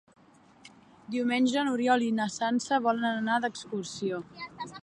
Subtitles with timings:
[1.15, 4.27] Diumenge n'Oriol i na Sança volen anar d'excursió.